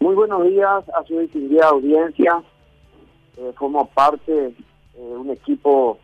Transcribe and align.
Muy 0.00 0.14
buenos 0.14 0.44
días 0.48 0.84
a 0.88 1.04
su 1.06 1.18
distinguida 1.18 1.68
audiencia. 1.68 2.42
Eh, 3.36 3.52
como 3.56 3.86
parte 3.86 4.32
de 4.32 4.54
un 4.96 5.30
equipo 5.30 5.98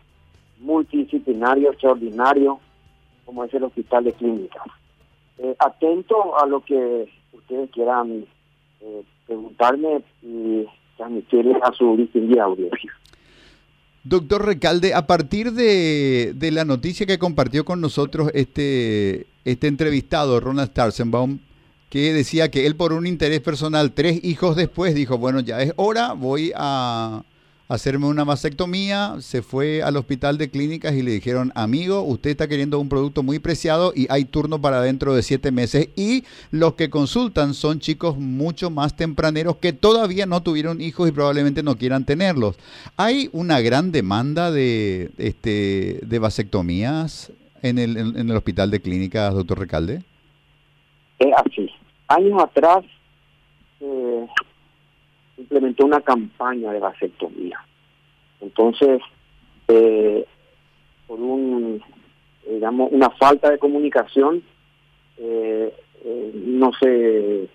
multidisciplinario 0.59 1.71
extraordinario 1.71 2.59
como 3.25 3.43
es 3.43 3.53
el 3.53 3.63
Hospital 3.63 4.05
de 4.05 4.13
Clínicas. 4.13 4.63
Eh, 5.37 5.55
atento 5.59 6.39
a 6.39 6.45
lo 6.45 6.61
que 6.61 7.07
ustedes 7.33 7.69
quieran 7.71 8.25
eh, 8.81 9.03
preguntarme 9.25 10.01
y 10.21 10.65
transmitirle 10.95 11.59
a 11.61 11.71
su 11.73 11.97
distinguida 11.97 12.45
audiencia. 12.45 12.91
Doctor 14.03 14.45
Recalde, 14.45 14.93
a 14.93 15.05
partir 15.05 15.51
de, 15.51 16.33
de, 16.33 16.51
la 16.51 16.63
noticia 16.63 17.05
que 17.05 17.19
compartió 17.19 17.65
con 17.65 17.81
nosotros 17.81 18.31
este, 18.33 19.27
este 19.43 19.67
entrevistado, 19.67 20.39
Ronald 20.39 20.69
Starsenbaum, 20.69 21.39
que 21.89 22.13
decía 22.13 22.49
que 22.51 22.65
él 22.65 22.75
por 22.75 22.93
un 22.93 23.07
interés 23.07 23.41
personal, 23.41 23.91
tres 23.93 24.23
hijos 24.23 24.55
después, 24.55 24.95
dijo, 24.95 25.17
bueno, 25.17 25.39
ya 25.39 25.61
es 25.61 25.73
hora, 25.77 26.13
voy 26.13 26.51
a, 26.55 27.23
hacerme 27.67 28.05
una 28.07 28.23
vasectomía, 28.23 29.15
se 29.19 29.41
fue 29.41 29.83
al 29.83 29.97
hospital 29.97 30.37
de 30.37 30.49
clínicas 30.49 30.95
y 30.95 31.01
le 31.01 31.11
dijeron, 31.11 31.51
amigo, 31.55 32.01
usted 32.01 32.29
está 32.29 32.47
queriendo 32.47 32.79
un 32.79 32.89
producto 32.89 33.23
muy 33.23 33.39
preciado 33.39 33.91
y 33.95 34.07
hay 34.09 34.25
turno 34.25 34.61
para 34.61 34.81
dentro 34.81 35.13
de 35.13 35.21
siete 35.21 35.51
meses. 35.51 35.89
Y 35.95 36.23
los 36.51 36.75
que 36.75 36.89
consultan 36.89 37.53
son 37.53 37.79
chicos 37.79 38.17
mucho 38.17 38.69
más 38.69 38.95
tempraneros 38.95 39.57
que 39.57 39.73
todavía 39.73 40.25
no 40.25 40.41
tuvieron 40.43 40.81
hijos 40.81 41.09
y 41.09 41.11
probablemente 41.11 41.63
no 41.63 41.75
quieran 41.75 42.05
tenerlos. 42.05 42.57
¿Hay 42.95 43.29
una 43.33 43.59
gran 43.59 43.91
demanda 43.91 44.51
de, 44.51 45.11
este, 45.17 45.99
de 46.03 46.19
vasectomías 46.19 47.31
en 47.61 47.79
el, 47.79 47.97
en 47.97 48.29
el 48.29 48.37
hospital 48.37 48.71
de 48.71 48.79
clínicas, 48.79 49.33
doctor 49.33 49.59
Recalde? 49.59 50.03
Es 51.19 51.33
así. 51.35 51.69
Años 52.07 52.43
atrás... 52.43 52.85
Eh 53.79 54.27
implementó 55.37 55.85
una 55.85 56.01
campaña 56.01 56.71
de 56.71 56.79
vasectomía. 56.79 57.59
Entonces, 58.41 59.01
eh, 59.67 60.25
por 61.05 61.19
una 61.19 63.09
falta 63.11 63.49
de 63.49 63.59
comunicación, 63.59 64.43
eh, 65.17 65.73
eh, 66.03 66.31
no 66.33 66.71
se 66.79 67.49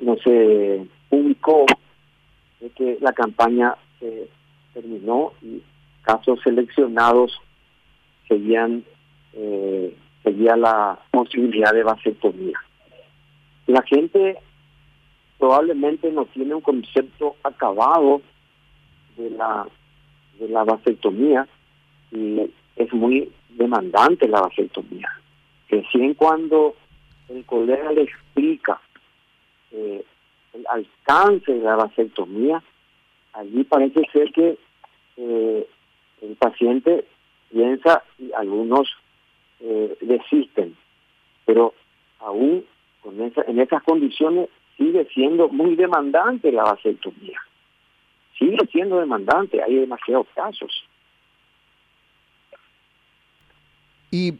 no 0.00 0.16
se 0.18 0.86
publicó 1.08 1.64
que 2.74 2.98
la 3.00 3.12
campaña 3.12 3.76
se 4.00 4.28
terminó 4.72 5.32
y 5.42 5.62
casos 6.02 6.40
seleccionados 6.42 7.32
seguían 8.28 8.84
seguía 10.22 10.56
la 10.56 10.98
posibilidad 11.10 11.72
de 11.72 11.82
vasectomía. 11.82 12.58
La 13.66 13.82
gente 13.82 14.36
probablemente 15.38 16.10
no 16.10 16.26
tiene 16.26 16.54
un 16.54 16.60
concepto 16.60 17.36
acabado 17.42 18.20
de 19.16 19.30
la 19.30 19.66
de 20.38 20.48
la 20.48 20.64
vasectomía 20.64 21.46
y 22.10 22.40
es 22.76 22.92
muy 22.92 23.30
demandante 23.50 24.28
la 24.28 24.40
vasectomía. 24.40 25.08
Recién 25.68 26.14
cuando 26.14 26.74
el 27.28 27.44
colega 27.44 27.92
le 27.92 28.02
explica 28.02 28.80
eh, 29.70 30.04
el 30.52 30.66
alcance 30.68 31.52
de 31.52 31.62
la 31.62 31.76
vasectomía, 31.76 32.62
allí 33.32 33.64
parece 33.64 34.02
ser 34.12 34.32
que 34.32 34.58
eh, 35.16 35.66
el 36.22 36.36
paciente 36.36 37.04
piensa 37.50 38.02
y 38.18 38.32
algunos 38.32 38.88
eh, 39.60 39.96
desisten, 40.00 40.76
pero 41.44 41.74
aún 42.20 42.64
en 43.04 43.58
esas 43.58 43.82
condiciones 43.82 44.48
sigue 44.76 45.06
siendo 45.14 45.48
muy 45.48 45.76
demandante 45.76 46.50
la 46.52 46.64
vasectomía. 46.64 47.38
Sigue 48.38 48.58
siendo 48.72 48.98
demandante, 48.98 49.62
hay 49.62 49.76
demasiados 49.76 50.26
casos. 50.34 50.70
Y, 54.10 54.34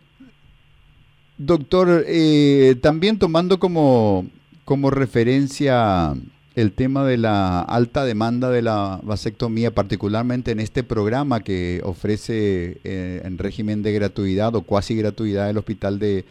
doctor, 1.37 2.05
eh, 2.07 2.77
también 2.81 3.19
tomando 3.19 3.59
como, 3.59 4.27
como 4.65 4.91
referencia 4.91 6.15
el 6.55 6.73
tema 6.73 7.05
de 7.05 7.19
la 7.19 7.61
alta 7.61 8.05
demanda 8.05 8.51
de 8.51 8.63
la 8.63 9.01
vasectomía, 9.03 9.73
particularmente 9.73 10.53
en 10.53 10.61
este 10.61 10.85
programa 10.85 11.41
que 11.41 11.81
ofrece 11.85 12.79
eh, 12.85 13.23
en 13.25 13.39
régimen 13.39 13.83
de 13.83 13.93
gratuidad 13.93 14.55
o 14.55 14.63
cuasi 14.63 14.95
gratuidad 14.95 15.51
el 15.51 15.59
Hospital 15.59 15.99
de, 15.99 16.25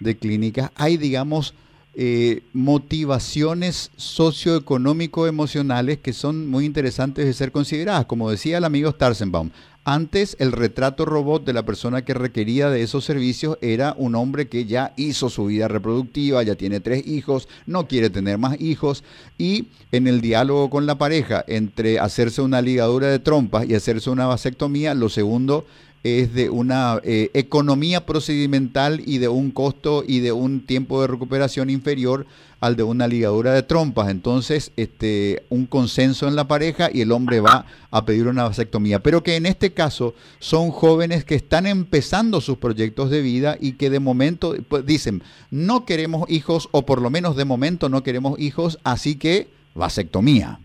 de 0.00 0.16
Clínicas, 0.16 0.72
hay, 0.74 0.96
digamos, 0.96 1.54
eh, 2.00 2.44
motivaciones 2.52 3.90
socioeconómico-emocionales 3.96 5.98
que 5.98 6.12
son 6.12 6.48
muy 6.48 6.64
interesantes 6.64 7.26
de 7.26 7.32
ser 7.32 7.50
consideradas. 7.50 8.06
Como 8.06 8.30
decía 8.30 8.58
el 8.58 8.64
amigo 8.64 8.92
Starsenbaum, 8.92 9.50
antes 9.84 10.36
el 10.38 10.52
retrato 10.52 11.04
robot 11.04 11.44
de 11.44 11.52
la 11.52 11.64
persona 11.64 12.04
que 12.04 12.14
requería 12.14 12.70
de 12.70 12.82
esos 12.82 13.04
servicios 13.04 13.58
era 13.62 13.96
un 13.98 14.14
hombre 14.14 14.46
que 14.46 14.64
ya 14.64 14.94
hizo 14.96 15.28
su 15.28 15.46
vida 15.46 15.66
reproductiva, 15.66 16.40
ya 16.44 16.54
tiene 16.54 16.78
tres 16.78 17.04
hijos, 17.04 17.48
no 17.66 17.88
quiere 17.88 18.10
tener 18.10 18.38
más 18.38 18.60
hijos 18.60 19.02
y 19.36 19.66
en 19.90 20.06
el 20.06 20.20
diálogo 20.20 20.70
con 20.70 20.86
la 20.86 20.98
pareja 20.98 21.44
entre 21.48 21.98
hacerse 21.98 22.42
una 22.42 22.62
ligadura 22.62 23.08
de 23.08 23.18
trompas 23.18 23.68
y 23.68 23.74
hacerse 23.74 24.10
una 24.10 24.26
vasectomía, 24.26 24.94
lo 24.94 25.08
segundo 25.08 25.66
es 26.04 26.34
de 26.34 26.50
una 26.50 27.00
eh, 27.02 27.30
economía 27.34 28.06
procedimental 28.06 29.02
y 29.04 29.18
de 29.18 29.28
un 29.28 29.50
costo 29.50 30.04
y 30.06 30.20
de 30.20 30.32
un 30.32 30.64
tiempo 30.64 31.00
de 31.00 31.08
recuperación 31.08 31.70
inferior 31.70 32.26
al 32.60 32.76
de 32.76 32.82
una 32.82 33.06
ligadura 33.06 33.52
de 33.52 33.62
trompas. 33.62 34.08
Entonces, 34.08 34.72
este, 34.76 35.44
un 35.48 35.66
consenso 35.66 36.26
en 36.26 36.36
la 36.36 36.48
pareja 36.48 36.88
y 36.92 37.02
el 37.02 37.12
hombre 37.12 37.40
va 37.40 37.66
a 37.90 38.04
pedir 38.04 38.26
una 38.26 38.44
vasectomía. 38.44 39.00
Pero 39.00 39.22
que 39.22 39.36
en 39.36 39.46
este 39.46 39.72
caso 39.72 40.14
son 40.38 40.70
jóvenes 40.70 41.24
que 41.24 41.34
están 41.34 41.66
empezando 41.66 42.40
sus 42.40 42.58
proyectos 42.58 43.10
de 43.10 43.20
vida 43.20 43.56
y 43.60 43.72
que 43.72 43.90
de 43.90 44.00
momento 44.00 44.54
pues, 44.68 44.84
dicen, 44.84 45.22
no 45.50 45.84
queremos 45.84 46.28
hijos 46.30 46.68
o 46.72 46.82
por 46.82 47.00
lo 47.00 47.10
menos 47.10 47.36
de 47.36 47.44
momento 47.44 47.88
no 47.88 48.02
queremos 48.02 48.38
hijos, 48.38 48.78
así 48.84 49.16
que 49.16 49.48
vasectomía. 49.74 50.58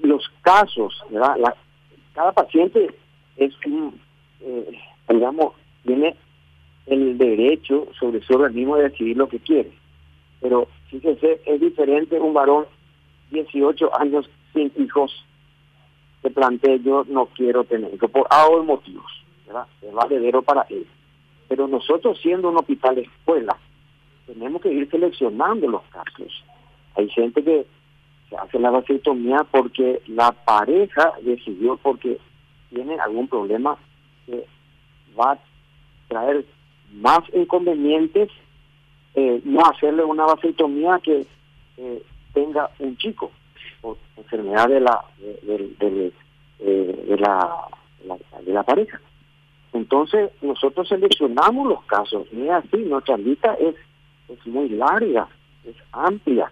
Los 0.00 0.22
casos, 0.42 0.92
¿verdad? 1.10 1.36
Cada 2.14 2.32
paciente 2.32 2.94
es 3.36 3.52
un, 3.66 4.00
eh, 4.40 4.78
digamos, 5.08 5.52
tiene 5.84 6.16
el 6.86 7.18
derecho 7.18 7.88
sobre 7.98 8.22
su 8.22 8.34
organismo 8.34 8.76
de 8.76 8.84
decidir 8.84 9.16
lo 9.16 9.28
que 9.28 9.40
quiere. 9.40 9.72
Pero 10.40 10.68
fíjese, 10.90 11.40
es 11.44 11.60
diferente 11.60 12.18
un 12.20 12.34
varón 12.34 12.66
18 13.30 13.98
años 13.98 14.28
sin 14.52 14.70
hijos 14.76 15.24
que 16.22 16.30
plantee 16.30 16.80
yo 16.80 17.04
no 17.08 17.26
quiero 17.26 17.64
tener, 17.64 17.98
por 17.98 18.26
A 18.30 18.48
motivos, 18.62 19.10
¿verdad? 19.46 19.66
Es 19.82 19.92
valedero 19.92 20.42
para 20.42 20.62
él. 20.70 20.86
Pero 21.48 21.68
nosotros 21.68 22.18
siendo 22.22 22.48
un 22.48 22.56
hospital 22.56 22.98
escuela, 22.98 23.56
tenemos 24.26 24.62
que 24.62 24.72
ir 24.72 24.88
seleccionando 24.90 25.68
los 25.68 25.82
casos. 25.84 26.44
Hay 26.96 27.08
gente 27.10 27.42
que 27.42 27.66
hace 28.36 28.58
la 28.58 28.70
vasectomía 28.70 29.44
porque 29.50 30.02
la 30.06 30.32
pareja 30.32 31.12
decidió 31.22 31.76
porque 31.76 32.18
tiene 32.70 32.98
algún 32.98 33.28
problema 33.28 33.76
que 34.26 34.44
va 35.18 35.32
a 35.32 35.38
traer 36.08 36.44
más 36.92 37.20
inconvenientes 37.32 38.30
eh, 39.14 39.40
no 39.44 39.60
hacerle 39.64 40.04
una 40.04 40.24
vasectomía 40.24 40.98
que 41.02 41.26
eh, 41.76 42.02
tenga 42.32 42.70
un 42.80 42.96
chico 42.96 43.30
por 43.80 43.96
enfermedad 44.16 44.68
de 44.68 44.80
la 44.80 45.04
de, 45.20 46.12
eh, 46.58 47.16
la, 47.18 47.68
de 48.44 48.52
la 48.52 48.62
pareja. 48.64 49.00
Entonces 49.72 50.30
nosotros 50.42 50.88
seleccionamos 50.88 51.68
los 51.68 51.84
casos. 51.84 52.26
Y 52.32 52.48
así 52.48 52.78
nuestra 52.78 53.16
lista 53.16 53.54
es 53.54 53.76
es 54.28 54.46
muy 54.46 54.68
larga 54.70 55.28
es 55.64 55.76
amplia 55.92 56.50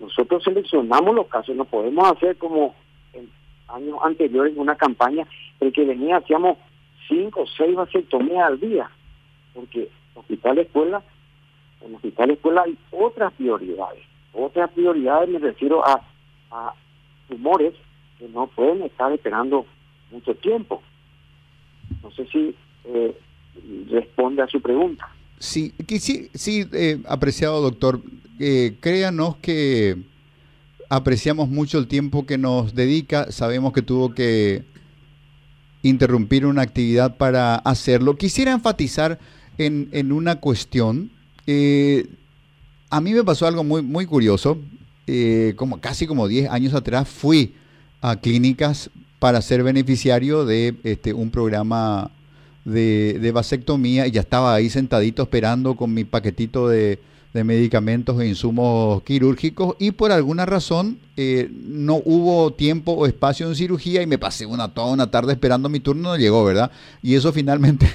nosotros 0.00 0.42
seleccionamos 0.42 1.14
los 1.14 1.26
casos, 1.28 1.56
no 1.56 1.64
podemos 1.64 2.10
hacer 2.12 2.36
como 2.36 2.74
en 3.12 3.30
años 3.68 3.98
anteriores 4.02 4.54
una 4.56 4.76
campaña 4.76 5.26
el 5.60 5.72
que 5.72 5.84
venía 5.84 6.18
hacíamos 6.18 6.58
cinco 7.08 7.42
o 7.42 7.46
seis 7.46 7.74
vasectomías 7.74 8.46
al 8.46 8.60
día, 8.60 8.90
porque 9.54 9.88
hospital 10.14 10.58
escuela, 10.58 11.02
en 11.80 11.94
hospital 11.94 12.30
escuela 12.30 12.62
hay 12.62 12.76
otras 12.90 13.32
prioridades. 13.34 14.02
Otras 14.32 14.70
prioridades 14.70 15.28
me 15.28 15.38
refiero 15.38 15.86
a, 15.86 16.02
a 16.50 16.74
tumores 17.28 17.74
que 18.18 18.28
no 18.28 18.46
pueden 18.48 18.82
estar 18.82 19.12
esperando 19.12 19.66
mucho 20.10 20.34
tiempo. 20.34 20.82
No 22.02 22.10
sé 22.10 22.26
si 22.26 22.54
eh, 22.84 23.16
responde 23.90 24.42
a 24.42 24.46
su 24.46 24.60
pregunta. 24.60 25.08
Sí, 25.38 25.74
sí, 26.00 26.30
sí 26.34 26.66
eh, 26.72 27.00
apreciado 27.06 27.60
doctor, 27.60 28.00
eh, 28.38 28.76
créanos 28.80 29.36
que 29.36 29.96
apreciamos 30.88 31.48
mucho 31.48 31.78
el 31.78 31.88
tiempo 31.88 32.26
que 32.26 32.38
nos 32.38 32.74
dedica, 32.74 33.30
sabemos 33.32 33.72
que 33.72 33.82
tuvo 33.82 34.14
que 34.14 34.64
interrumpir 35.82 36.46
una 36.46 36.62
actividad 36.62 37.16
para 37.16 37.56
hacerlo. 37.56 38.16
Quisiera 38.16 38.52
enfatizar 38.52 39.18
en, 39.58 40.12
una 40.12 40.36
cuestión. 40.40 41.10
Eh, 41.46 42.06
A 42.90 43.00
mí 43.00 43.12
me 43.12 43.24
pasó 43.24 43.46
algo 43.46 43.62
muy, 43.62 43.82
muy 43.82 44.06
curioso. 44.06 44.58
Como, 45.54 45.80
casi 45.80 46.06
como 46.06 46.26
10 46.26 46.50
años 46.50 46.74
atrás 46.74 47.08
fui 47.08 47.54
a 48.00 48.16
clínicas 48.16 48.90
para 49.18 49.40
ser 49.40 49.62
beneficiario 49.62 50.44
de 50.44 50.74
este, 50.82 51.12
un 51.12 51.30
programa 51.30 52.10
de, 52.66 53.18
de 53.20 53.32
vasectomía 53.32 54.06
y 54.06 54.10
ya 54.10 54.20
estaba 54.20 54.52
ahí 54.54 54.68
sentadito 54.68 55.22
esperando 55.22 55.76
con 55.76 55.94
mi 55.94 56.04
paquetito 56.04 56.68
de, 56.68 56.98
de 57.32 57.44
medicamentos 57.44 58.20
e 58.20 58.26
insumos 58.26 59.02
quirúrgicos 59.04 59.76
y 59.78 59.92
por 59.92 60.10
alguna 60.10 60.46
razón 60.46 60.98
eh, 61.16 61.48
no 61.52 62.02
hubo 62.04 62.52
tiempo 62.52 62.92
o 62.92 63.06
espacio 63.06 63.46
en 63.46 63.54
cirugía 63.54 64.02
y 64.02 64.06
me 64.06 64.18
pasé 64.18 64.46
una 64.46 64.74
toda 64.74 64.92
una 64.92 65.10
tarde 65.10 65.32
esperando 65.32 65.68
mi 65.68 65.78
turno, 65.78 66.10
no 66.10 66.16
llegó, 66.16 66.44
¿verdad? 66.44 66.72
Y 67.02 67.14
eso 67.14 67.32
finalmente 67.32 67.88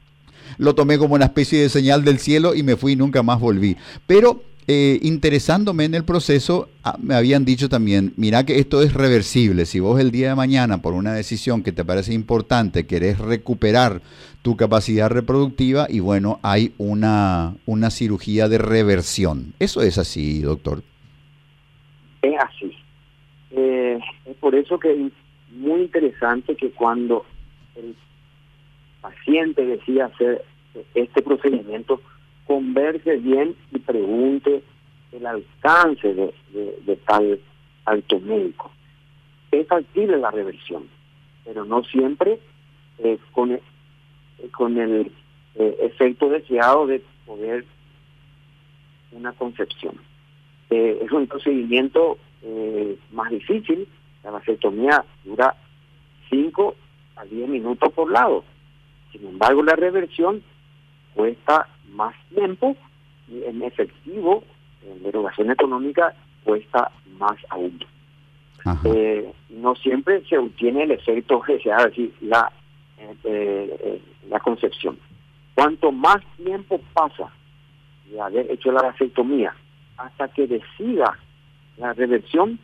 lo 0.58 0.76
tomé 0.76 0.96
como 0.96 1.14
una 1.14 1.24
especie 1.24 1.60
de 1.60 1.68
señal 1.68 2.04
del 2.04 2.20
cielo 2.20 2.54
y 2.54 2.62
me 2.62 2.76
fui 2.76 2.92
y 2.92 2.96
nunca 2.96 3.24
más 3.24 3.40
volví. 3.40 3.76
Pero 4.06 4.44
eh, 4.66 4.98
interesándome 5.02 5.84
en 5.84 5.94
el 5.94 6.04
proceso, 6.04 6.68
ah, 6.82 6.96
me 7.02 7.14
habían 7.14 7.44
dicho 7.44 7.68
también, 7.68 8.14
mira 8.16 8.46
que 8.46 8.58
esto 8.58 8.82
es 8.82 8.94
reversible. 8.94 9.66
Si 9.66 9.78
vos 9.80 10.00
el 10.00 10.10
día 10.10 10.30
de 10.30 10.34
mañana, 10.34 10.80
por 10.80 10.94
una 10.94 11.12
decisión 11.12 11.62
que 11.62 11.72
te 11.72 11.84
parece 11.84 12.14
importante, 12.14 12.86
querés 12.86 13.18
recuperar 13.18 14.00
tu 14.42 14.56
capacidad 14.56 15.10
reproductiva, 15.10 15.86
y 15.88 16.00
bueno, 16.00 16.38
hay 16.42 16.72
una, 16.78 17.54
una 17.66 17.90
cirugía 17.90 18.48
de 18.48 18.58
reversión. 18.58 19.52
¿Eso 19.58 19.82
es 19.82 19.98
así, 19.98 20.40
doctor? 20.40 20.82
Es 22.22 22.34
así. 22.38 22.72
Eh, 23.50 23.98
es 24.24 24.36
por 24.36 24.54
eso 24.54 24.78
que 24.78 24.92
es 24.92 25.12
muy 25.50 25.82
interesante 25.82 26.56
que 26.56 26.70
cuando 26.70 27.24
el 27.76 27.94
paciente 29.00 29.64
decida 29.64 30.06
hacer 30.06 30.42
este 30.94 31.22
procedimiento, 31.22 32.00
converse 32.46 33.16
bien 33.16 33.54
y 33.72 33.78
pregunte 33.78 34.62
el 35.12 35.26
alcance 35.26 36.14
de, 36.14 36.96
tal 37.06 37.40
alto 37.84 38.20
médico. 38.20 38.70
Es 39.50 39.66
factible 39.68 40.18
la 40.18 40.30
reversión, 40.30 40.88
pero 41.44 41.64
no 41.64 41.84
siempre 41.84 42.38
eh, 42.98 43.18
con, 43.32 43.52
el, 43.52 43.60
con 44.50 44.78
el 44.78 45.12
eh, 45.54 45.76
efecto 45.82 46.28
deseado 46.28 46.86
de 46.86 47.02
poder 47.26 47.64
una 49.12 49.32
concepción. 49.32 49.94
Eh, 50.70 50.98
es 51.02 51.12
un 51.12 51.26
procedimiento 51.26 52.18
más 53.12 53.30
difícil, 53.30 53.88
la 54.22 54.32
vasectomía 54.32 55.02
dura 55.24 55.56
5 56.28 56.74
a 57.16 57.24
10 57.24 57.48
minutos 57.48 57.90
por 57.94 58.10
lado. 58.10 58.44
Sin 59.12 59.26
embargo, 59.26 59.62
la 59.62 59.76
reversión 59.76 60.42
cuesta 61.14 61.68
más 61.94 62.14
tiempo 62.34 62.76
y 63.28 63.42
en 63.44 63.62
efectivo, 63.62 64.44
en 64.82 65.06
erogación 65.06 65.50
económica, 65.50 66.14
cuesta 66.44 66.90
más 67.18 67.36
aún. 67.50 67.78
Eh, 68.84 69.30
no 69.50 69.74
siempre 69.74 70.24
se 70.26 70.38
obtiene 70.38 70.84
el 70.84 70.92
efecto 70.92 71.40
que 71.42 71.58
se 71.60 71.70
decir, 71.70 72.14
la, 72.22 72.50
eh, 72.98 73.14
eh, 73.24 74.02
la 74.28 74.40
concepción. 74.40 74.98
Cuanto 75.54 75.92
más 75.92 76.22
tiempo 76.36 76.80
pasa 76.92 77.30
de 78.10 78.20
haber 78.20 78.50
hecho 78.50 78.72
la 78.72 78.82
vasectomía 78.82 79.54
hasta 79.96 80.28
que 80.28 80.46
decida 80.46 81.18
la 81.76 81.92
reversión, 81.92 82.58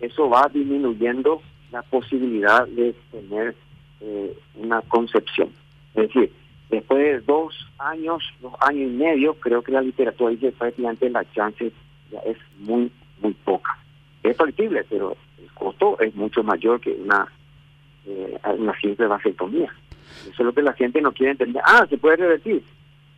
eso 0.00 0.28
va 0.30 0.48
disminuyendo 0.52 1.42
la 1.70 1.82
posibilidad 1.82 2.66
de 2.66 2.94
tener 3.10 3.54
una 4.56 4.80
concepción. 4.82 5.50
Es 5.94 6.08
decir, 6.08 6.32
Después 6.70 6.98
de 6.98 7.20
dos 7.20 7.54
años, 7.78 8.22
dos 8.40 8.54
años 8.60 8.90
y 8.90 8.96
medio, 8.96 9.34
creo 9.34 9.62
que 9.62 9.72
la 9.72 9.80
literatura 9.80 10.30
dice 10.30 10.52
prácticamente 10.52 11.10
la 11.10 11.30
chance 11.32 11.72
ya 12.10 12.18
es 12.20 12.36
muy, 12.58 12.90
muy 13.20 13.34
poca. 13.34 13.78
Es 14.22 14.36
factible, 14.36 14.84
pero 14.88 15.16
el 15.38 15.50
costo 15.52 15.98
es 16.00 16.14
mucho 16.14 16.42
mayor 16.42 16.80
que 16.80 16.92
una, 16.92 17.28
eh, 18.06 18.38
una 18.58 18.78
simple 18.80 19.06
vasectomía. 19.06 19.72
Eso 20.22 20.30
es 20.30 20.38
lo 20.40 20.52
que 20.52 20.62
la 20.62 20.72
gente 20.72 21.00
no 21.00 21.12
quiere 21.12 21.32
entender. 21.32 21.62
Ah, 21.64 21.86
se 21.88 21.98
puede 21.98 22.16
revertir. 22.16 22.62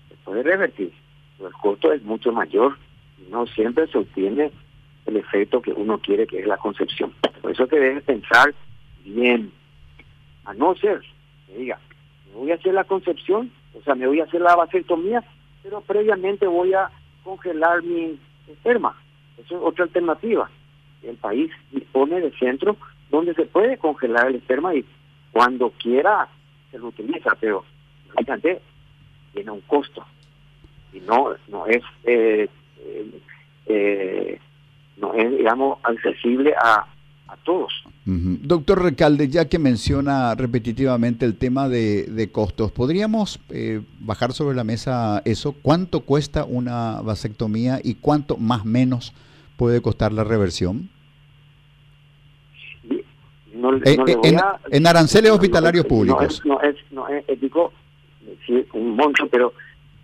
Se 0.08 0.14
puede 0.24 0.42
revertir, 0.42 0.92
pero 1.36 1.48
el 1.48 1.54
costo 1.54 1.92
es 1.92 2.02
mucho 2.02 2.32
mayor 2.32 2.76
y 3.18 3.30
no 3.30 3.46
siempre 3.46 3.86
se 3.88 3.98
obtiene 3.98 4.50
el 5.06 5.16
efecto 5.16 5.62
que 5.62 5.72
uno 5.72 5.98
quiere, 5.98 6.26
que 6.26 6.40
es 6.40 6.46
la 6.46 6.56
concepción. 6.56 7.12
Por 7.40 7.52
eso 7.52 7.66
que 7.66 7.78
debe 7.78 8.00
pensar 8.02 8.54
bien, 9.04 9.50
a 10.44 10.54
no 10.54 10.74
ser 10.76 11.00
que 11.46 11.58
diga, 11.58 11.78
voy 12.34 12.52
a 12.52 12.56
hacer 12.56 12.74
la 12.74 12.84
concepción, 12.84 13.50
o 13.80 13.84
sea, 13.84 13.94
me 13.94 14.06
voy 14.06 14.20
a 14.20 14.24
hacer 14.24 14.40
la 14.40 14.56
vasectomía, 14.56 15.24
pero 15.62 15.80
previamente 15.80 16.46
voy 16.46 16.74
a 16.74 16.90
congelar 17.24 17.82
mi 17.82 18.18
esperma. 18.46 18.96
Eso 19.38 19.56
es 19.56 19.62
otra 19.62 19.84
alternativa. 19.84 20.50
El 21.02 21.16
país 21.16 21.50
dispone 21.72 22.20
de 22.20 22.30
centros 22.32 22.76
donde 23.10 23.34
se 23.34 23.46
puede 23.46 23.78
congelar 23.78 24.28
el 24.28 24.36
esperma 24.36 24.74
y 24.74 24.84
cuando 25.32 25.70
quiera 25.70 26.28
se 26.70 26.78
lo 26.78 26.88
utiliza, 26.88 27.36
pero 27.40 27.64
fíjate, 28.16 28.60
tiene 29.32 29.50
un 29.50 29.60
costo 29.62 30.04
y 30.92 31.00
no 31.00 31.34
no 31.48 31.66
es 31.66 31.82
eh, 32.04 32.48
eh, 32.78 33.20
eh, 33.66 34.40
no 34.96 35.14
es 35.14 35.30
digamos 35.30 35.78
accesible 35.84 36.54
a 36.60 36.86
a 37.30 37.36
todos. 37.44 37.72
Doctor 38.04 38.82
Recalde, 38.82 39.28
ya 39.28 39.48
que 39.48 39.58
menciona 39.58 40.34
repetitivamente 40.34 41.24
el 41.24 41.36
tema 41.36 41.68
de, 41.68 42.28
costos, 42.32 42.72
¿podríamos 42.72 43.40
eh, 43.50 43.82
bajar 44.00 44.32
sobre 44.32 44.56
la 44.56 44.64
mesa 44.64 45.22
eso? 45.24 45.54
¿Cuánto 45.62 46.00
cuesta 46.00 46.44
una 46.44 47.00
vasectomía 47.02 47.80
y 47.82 47.94
cuánto 47.94 48.36
más 48.36 48.64
menos 48.64 49.12
puede 49.56 49.80
costar 49.80 50.12
la 50.12 50.24
reversión? 50.24 50.88
en, 53.52 54.86
aranceles 54.86 55.30
hospitalarios 55.30 55.84
públicos. 55.86 56.42
No 56.44 56.60
es, 56.60 56.76
no 56.90 57.08
es, 57.08 57.28
ético 57.28 57.72
decir 58.20 58.66
un 58.72 58.96
monto, 58.96 59.26
pero 59.28 59.52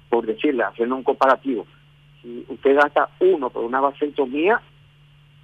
por 0.09 0.27
decirle, 0.27 0.63
haciendo 0.63 0.97
un 0.97 1.03
comparativo, 1.03 1.67
si 2.23 2.45
usted 2.49 2.77
gasta 2.77 3.09
uno 3.21 3.51
por 3.51 3.65
una 3.65 3.81
vasectomía, 3.81 4.61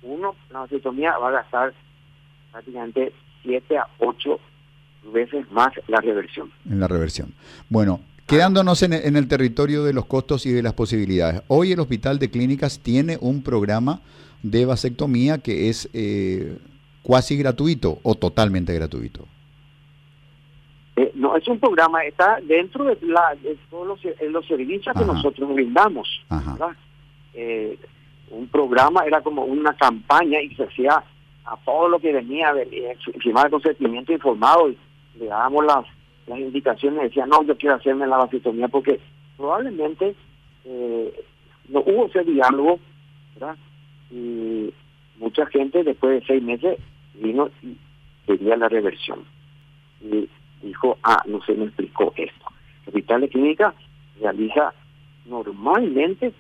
uno, 0.03 0.35
una 0.51 0.61
vasectomía 0.61 1.17
va 1.19 1.29
a 1.29 1.33
gastar 1.33 1.75
prácticamente 2.51 3.13
7 3.43 3.79
a 3.79 3.87
8 3.99 4.39
veces 5.13 5.51
más 5.51 5.73
la 5.89 6.01
reversión. 6.01 6.51
En 6.69 6.81
la 6.81 6.89
reversión. 6.89 7.33
Bueno, 7.69 8.01
quedándonos 8.27 8.83
en, 8.83 8.93
el 8.93 9.29
territorio 9.29 9.85
de 9.85 9.93
los 9.93 10.07
costos 10.07 10.47
y 10.47 10.53
de 10.53 10.63
las 10.63 10.75
posibilidades. 10.75 11.43
Hoy 11.49 11.73
el 11.73 11.81
Hospital 11.81 12.19
de 12.19 12.31
Clínicas 12.31 12.81
tiene 12.81 13.19
un 13.21 13.43
programa 13.43 14.01
de 14.43 14.65
vasectomía 14.65 15.39
que 15.39 15.69
es 15.69 15.89
eh, 15.93 16.59
cuasi 17.03 17.37
gratuito 17.37 17.99
o 18.03 18.15
totalmente 18.15 18.75
gratuito. 18.75 19.27
Eh, 20.97 21.11
no, 21.15 21.37
es 21.37 21.47
un 21.49 21.59
programa, 21.59 22.05
está 22.05 22.39
dentro 22.47 22.85
de, 22.85 22.99
la, 23.03 23.35
todos 23.71 23.87
los, 23.87 24.47
servicios 24.47 24.95
que 24.97 25.05
nosotros 25.05 25.55
brindamos. 25.55 26.09
Eh, 27.35 27.79
un 28.31 28.49
programa, 28.49 29.05
era 29.05 29.21
como 29.21 29.45
una 29.45 29.75
campaña 29.75 30.41
y 30.41 30.55
se 30.55 30.65
hacía 30.65 31.03
a 31.45 31.57
todo 31.65 31.89
lo 31.89 31.99
que 31.99 32.13
venía, 32.13 32.55
firmar 33.21 33.47
el 33.47 33.53
consentimiento 33.53 34.13
informado 34.13 34.71
y 34.71 34.79
le 35.19 35.27
dábamos 35.27 35.67
las, 35.67 35.87
las 36.27 36.39
indicaciones, 36.39 37.03
decía, 37.03 37.27
no, 37.27 37.43
yo 37.43 37.57
quiero 37.57 37.77
hacerme 37.77 38.07
la 38.07 38.19
vasectomía 38.19 38.69
porque 38.69 39.01
probablemente 39.37 40.15
eh, 40.65 41.13
no 41.69 41.81
hubo 41.81 42.07
ese 42.07 42.25
diálogo. 42.25 42.79
Y 44.11 44.73
mucha 45.19 45.47
gente 45.47 45.83
después 45.83 46.21
de 46.21 46.27
seis 46.27 46.43
meses 46.43 46.79
vino 47.15 47.51
y 47.63 47.77
quería 48.27 48.57
la 48.57 48.69
reversión. 48.69 49.25
Y 50.01 50.29
dijo, 50.63 50.99
ah, 51.03 51.23
no 51.27 51.43
se 51.43 51.55
me 51.55 51.65
explicó 51.65 52.13
esto. 52.17 52.45
Hospital 52.87 53.23
de 53.23 53.29
clínica 53.29 53.75
realiza 54.21 54.75
normalmente 55.25 56.33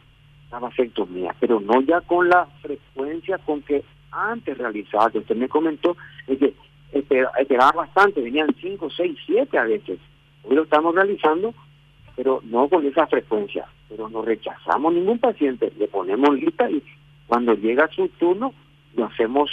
la 0.52 0.58
vasectomía, 0.58 1.34
pero 1.40 1.60
no 1.60 1.80
ya 1.80 2.02
con 2.02 2.28
la 2.28 2.46
frecuencia 2.60 3.38
con 3.38 3.62
que 3.62 3.82
antes 4.10 4.58
realizaba, 4.58 5.10
que 5.10 5.18
usted 5.18 5.34
me 5.34 5.48
comentó, 5.48 5.96
es 6.26 6.38
que 6.38 6.54
esperaba 6.92 7.72
bastante, 7.72 8.20
venían 8.20 8.54
5, 8.60 8.88
6, 8.94 9.18
7 9.26 9.58
a 9.58 9.64
veces. 9.64 9.98
Hoy 10.44 10.56
lo 10.56 10.64
estamos 10.64 10.94
realizando, 10.94 11.54
pero 12.14 12.42
no 12.44 12.68
con 12.68 12.86
esa 12.86 13.06
frecuencia. 13.06 13.66
Pero 13.88 14.10
no 14.10 14.22
rechazamos 14.22 14.92
ningún 14.92 15.18
paciente, 15.18 15.72
le 15.78 15.88
ponemos 15.88 16.34
lista 16.34 16.70
y 16.70 16.82
cuando 17.26 17.54
llega 17.54 17.88
su 17.88 18.08
turno 18.08 18.52
lo 18.94 19.06
hacemos, 19.06 19.50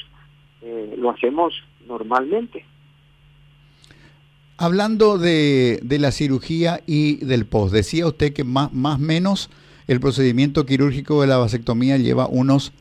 eh, 0.61 0.95
lo 0.97 1.09
hacemos 1.09 1.53
normalmente. 1.87 2.65
Hablando 4.57 5.17
de, 5.17 5.79
de 5.81 5.99
la 5.99 6.11
cirugía 6.11 6.81
y 6.85 7.23
del 7.25 7.45
post, 7.45 7.73
decía 7.73 8.07
usted 8.07 8.33
que 8.33 8.43
más 8.43 8.73
más 8.73 8.99
menos 8.99 9.49
el 9.89 9.99
procedimiento 9.99 10.67
quirúrgico 10.67 11.19
de 11.21 11.27
la 11.27 11.37
vasectomía 11.37 11.97
lleva 11.97 12.27
unos 12.27 12.71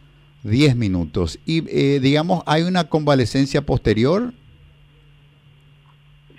10 0.43 0.77
minutos. 0.77 1.39
Y 1.47 1.65
eh, 1.71 2.01
digamos, 2.01 2.43
¿hay 2.45 2.65
una 2.65 2.85
convalecencia 2.85 3.63
posterior? 3.63 4.35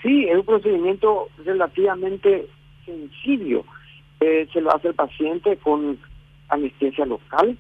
Sí, 0.04 0.28
es 0.30 0.38
un 0.38 0.46
procedimiento 0.46 1.30
relativamente 1.44 2.48
sencillo. 2.86 3.66
Eh, 4.20 4.48
se 4.54 4.62
lo 4.62 4.72
hace 4.72 4.90
el 4.90 4.94
paciente 4.94 5.58
con 5.58 5.98
anestesia 6.50 7.08
local. 7.08 7.58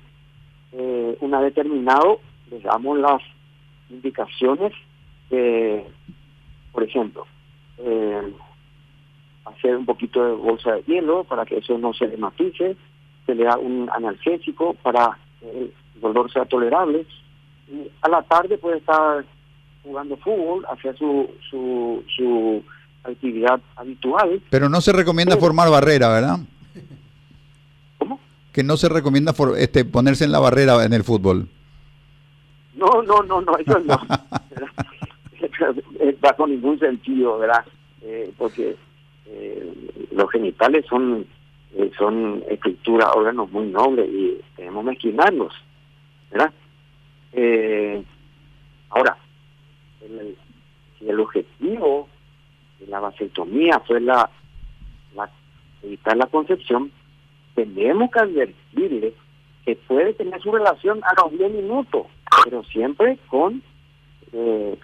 Eh, 0.73 1.17
una 1.19 1.39
vez 1.39 1.55
terminado, 1.55 2.19
les 2.51 2.61
damos 2.61 2.99
las 2.99 3.23
indicaciones, 3.89 4.71
por 6.71 6.83
ejemplo, 6.83 7.25
eh, 7.79 8.33
hacer 9.45 9.75
un 9.77 9.85
poquito 9.87 10.23
de 10.23 10.33
bolsa 10.33 10.73
de 10.75 10.83
hielo 10.83 11.23
para 11.23 11.43
que 11.45 11.57
eso 11.57 11.75
no 11.79 11.91
se 11.93 12.07
dematice, 12.07 12.77
se 13.29 13.35
le 13.35 13.43
da 13.43 13.59
un 13.59 13.87
analgésico 13.93 14.73
para 14.81 15.15
que 15.39 15.51
el 15.51 15.71
dolor 16.01 16.31
sea 16.31 16.45
tolerable. 16.45 17.05
Y 17.67 17.87
a 18.01 18.09
la 18.09 18.23
tarde 18.23 18.57
puede 18.57 18.77
estar 18.77 19.23
jugando 19.83 20.17
fútbol, 20.17 20.65
hacer 20.67 20.97
su, 20.97 21.29
su, 21.47 22.03
su 22.15 22.63
actividad 23.03 23.61
habitual. 23.75 24.41
Pero 24.49 24.67
no 24.67 24.81
se 24.81 24.93
recomienda 24.93 25.37
formar 25.37 25.69
barrera, 25.69 26.09
¿verdad? 26.09 26.39
¿Cómo? 27.99 28.19
Que 28.51 28.63
no 28.63 28.77
se 28.77 28.89
recomienda 28.89 29.31
este, 29.57 29.85
ponerse 29.85 30.25
en 30.25 30.31
la 30.31 30.39
barrera 30.39 30.83
en 30.83 30.93
el 30.93 31.03
fútbol. 31.03 31.47
No, 32.75 33.03
no, 33.03 33.21
no, 33.21 33.41
no, 33.41 33.55
eso 33.57 33.77
no. 33.79 33.95
Bajo 36.19 36.47
ningún 36.47 36.79
sentido, 36.79 37.37
¿verdad? 37.37 37.63
Eh, 38.01 38.33
porque 38.37 38.75
eh, 39.27 40.07
los 40.11 40.31
genitales 40.31 40.83
son 40.89 41.27
eh, 41.79 41.91
son 41.97 42.43
estructuras, 42.49 43.09
órganos 43.15 43.49
muy 43.51 43.67
nobles 43.67 44.09
y 44.09 44.37
tenemos 44.57 44.83
que 44.83 44.91
esquinarlos, 44.91 45.53
¿verdad? 46.29 46.51
Eh, 47.31 48.03
ahora, 48.89 49.17
el, 50.01 50.35
si 50.97 51.07
el 51.07 51.19
objetivo 51.21 52.09
de 52.81 52.87
la 52.87 52.99
vasectomía 52.99 53.79
fue 53.87 54.01
la, 54.01 54.29
la 55.15 55.29
evitar 55.81 56.17
la 56.17 56.25
concepción, 56.25 56.91
tenemos 57.55 58.11
que 58.11 58.19
advertirle 58.19 59.13
que 59.65 59.77
puede 59.77 60.13
tener 60.15 60.41
su 60.41 60.51
relación 60.51 60.99
a 61.05 61.13
los 61.21 61.31
10 61.31 61.49
minutos, 61.49 62.07
pero 62.43 62.61
siempre 62.65 63.17
con, 63.29 63.63
eh, 64.33 64.77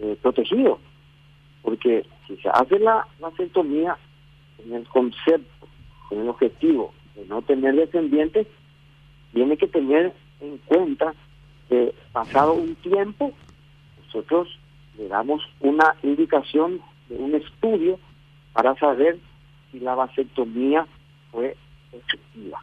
eh, 0.00 0.16
protegido. 0.20 0.78
Porque 1.62 2.04
si 2.26 2.36
se 2.36 2.50
hace 2.50 2.78
la 2.78 3.06
vasectomía 3.20 3.96
en 4.64 4.74
el 4.74 4.86
concepto, 4.88 5.68
con 6.08 6.20
el 6.20 6.28
objetivo 6.28 6.92
de 7.14 7.26
no 7.26 7.42
tener 7.42 7.74
descendientes, 7.74 8.46
tiene 9.32 9.56
que 9.56 9.66
tener 9.66 10.12
en 10.40 10.58
cuenta 10.58 11.14
que 11.68 11.94
pasado 12.12 12.52
un 12.52 12.74
tiempo, 12.76 13.32
nosotros 14.04 14.48
le 14.96 15.08
damos 15.08 15.42
una 15.60 15.94
indicación 16.02 16.80
de 17.08 17.16
un 17.16 17.34
estudio 17.34 17.98
para 18.52 18.74
saber 18.76 19.18
si 19.70 19.80
la 19.80 19.94
vasectomía 19.94 20.86
fue 21.30 21.56
efectiva. 21.92 22.62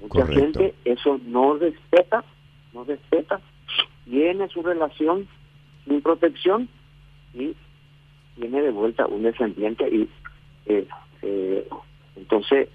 Mucha 0.00 0.26
gente 0.26 0.74
eso 0.84 1.20
no 1.26 1.56
respeta, 1.56 2.24
no 2.72 2.84
respeta, 2.84 3.40
tiene 4.04 4.48
su 4.48 4.62
relación 4.62 5.28
sin 5.84 6.00
protección 6.00 6.68
y 7.34 7.54
tiene 8.36 8.62
de 8.62 8.70
vuelta 8.70 9.06
un 9.06 9.22
descendiente 9.22 9.88
y 9.88 10.08
eh, 10.66 10.86
eh, 11.22 11.66
entonces 12.16 12.68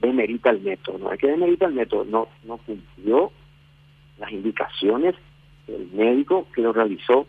demerita 0.00 0.50
el 0.50 0.60
método. 0.60 0.98
No 0.98 1.12
es 1.12 1.18
que 1.18 1.28
demerita 1.28 1.66
el 1.66 1.74
método, 1.74 2.04
no, 2.04 2.28
no 2.44 2.58
cumplió 2.58 3.32
las 4.18 4.30
indicaciones 4.32 5.14
del 5.66 5.88
médico 5.92 6.46
que 6.54 6.62
lo 6.62 6.72
realizó, 6.72 7.26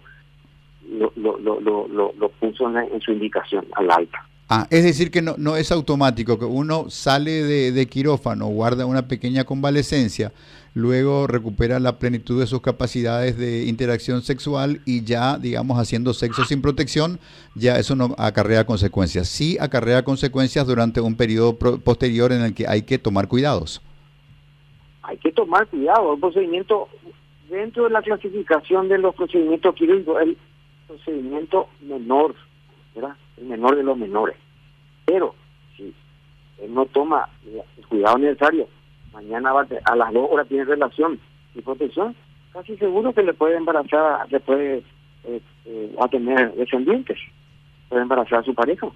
lo, 0.90 1.12
lo, 1.16 1.38
lo, 1.38 1.90
lo, 1.90 2.30
puso 2.40 2.70
en, 2.70 3.02
su 3.02 3.12
indicación 3.12 3.68
al 3.76 3.92
alta. 3.92 4.26
Ah, 4.52 4.66
es 4.72 4.84
decir, 4.84 5.12
que 5.12 5.22
no, 5.22 5.36
no 5.38 5.58
es 5.58 5.72
automático, 5.72 6.40
que 6.40 6.46
uno 6.46 6.90
sale 6.90 7.44
de, 7.44 7.72
de, 7.72 7.86
quirófano, 7.86 8.48
guarda 8.48 8.88
una 8.88 9.08
pequeña 9.08 9.44
convalecencia, 9.44 10.32
luego 10.74 11.28
recupera 11.28 11.80
la 11.80 12.00
plenitud 12.00 12.40
de 12.40 12.48
sus 12.48 12.60
capacidades 12.60 13.38
de 13.38 13.66
interacción 13.66 14.24
sexual 14.24 14.82
y 14.88 15.04
ya, 15.04 15.38
digamos, 15.38 15.78
haciendo 15.78 16.16
sexo 16.16 16.46
sin 16.46 16.64
protección, 16.64 17.20
ya 17.54 17.78
eso 17.78 17.96
no 17.96 18.16
acarrea 18.18 18.66
consecuencias. 18.66 19.28
Sí 19.28 19.56
acarrea 19.60 20.04
consecuencias 20.04 20.66
durante 20.66 21.00
un 21.00 21.16
periodo 21.16 21.56
posterior 21.56 22.32
en 22.32 22.42
el 22.42 22.56
que 22.56 22.68
hay 22.68 22.82
que 22.82 22.98
tomar 22.98 23.28
cuidados. 23.28 23.84
Hay 25.04 25.18
que 25.18 25.32
tomar 25.32 25.68
cuidado, 25.68 26.16
el 26.16 26.20
procedimiento, 26.20 26.90
dentro 27.52 27.84
de 27.84 27.92
la 27.92 28.02
clasificación 28.02 28.90
de 28.90 28.98
los 28.98 29.14
procedimientos 29.14 29.76
quirúrgicos, 29.76 30.20
el 30.24 30.38
procedimiento 30.88 31.68
menor, 31.82 32.34
¿verdad? 32.96 33.16
El 33.40 33.46
menor 33.48 33.76
de 33.76 33.84
los 33.84 33.98
menores. 33.98 34.36
Pero 35.06 35.36
si 35.76 35.94
él 36.62 36.74
no 36.74 36.86
toma 36.86 37.30
el 37.46 37.86
cuidado 37.88 38.18
necesario, 38.18 38.68
mañana 39.14 39.54
va 39.54 39.68
a, 39.86 39.96
las 39.96 40.14
dos 40.14 40.28
horas 40.32 40.48
tiene 40.48 40.66
relación 40.66 41.20
y 41.56 41.62
protección, 41.62 42.16
casi 42.54 42.78
seguro 42.78 43.14
que 43.14 43.24
le 43.24 43.34
puede 43.34 43.58
embarazar, 43.58 44.32
le 44.32 44.40
puede 44.40 44.84
eh, 45.24 45.42
eh, 45.66 45.96
a 46.00 46.08
tener 46.08 46.54
descendientes, 46.54 47.18
puede 47.90 48.04
embarazar 48.04 48.40
a 48.40 48.44
su 48.44 48.54
pareja. 48.54 48.88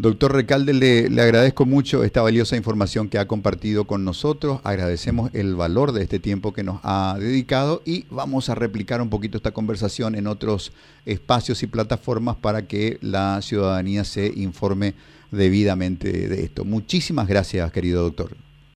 Doctor 0.00 0.32
Recalde, 0.32 0.72
le, 0.72 1.20
agradezco 1.20 1.66
mucho 1.66 2.04
esta 2.04 2.22
valiosa 2.22 2.56
información 2.56 3.10
que 3.10 3.18
ha 3.18 3.28
compartido 3.28 3.84
con 3.84 4.02
nosotros. 4.02 4.62
Agradecemos 4.64 5.30
el 5.34 5.54
valor 5.54 5.92
de 5.92 6.02
este 6.02 6.18
tiempo 6.18 6.54
que 6.54 6.62
nos 6.62 6.80
ha 6.84 7.18
dedicado 7.20 7.82
y 7.84 8.06
vamos 8.08 8.48
a 8.48 8.54
replicar 8.54 9.02
un 9.02 9.10
poquito 9.10 9.36
esta 9.36 9.50
conversación 9.50 10.14
en 10.14 10.26
otros 10.26 10.72
espacios 11.04 11.62
y 11.62 11.66
plataformas 11.66 12.36
para 12.36 12.66
que 12.66 12.96
la 13.02 13.42
ciudadanía 13.42 14.04
se 14.04 14.32
informe 14.34 14.94
debidamente 15.32 16.28
de 16.30 16.44
esto. 16.44 16.64
Muchísimas 16.64 17.28
gracias, 17.28 17.70
querido 17.70 18.02
doctor. 18.02 18.34